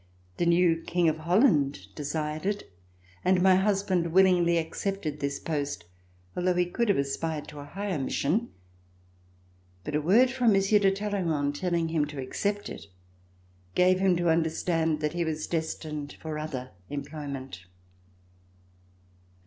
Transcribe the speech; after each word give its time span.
The 0.37 0.47
new 0.47 0.77
King 0.81 1.09
of 1.09 1.19
Holland 1.19 1.93
desired 1.93 2.47
it, 2.47 2.71
and 3.23 3.39
my 3.39 3.53
husband 3.55 4.13
willingly 4.13 4.57
accepted 4.57 5.19
this 5.19 5.39
post, 5.39 5.85
although 6.35 6.55
he 6.55 6.65
could 6.65 6.89
have 6.89 6.97
aspired 6.97 7.47
to 7.49 7.59
a 7.59 7.65
higher 7.65 7.99
mission. 7.99 8.49
But 9.83 9.93
a 9.93 10.01
word 10.01 10.31
from 10.31 10.53
Monsieur 10.53 10.79
de 10.79 10.89
Talleyrand, 10.91 11.55
telling 11.55 11.89
him 11.89 12.05
to 12.05 12.19
accept 12.19 12.67
it, 12.67 12.87
gave 13.75 13.99
him 13.99 14.15
to 14.17 14.31
understand 14.31 15.01
that 15.01 15.13
he 15.13 15.23
was 15.23 15.45
destined 15.45 16.13
for 16.19 16.39
other 16.39 16.71
employment. 16.89 17.65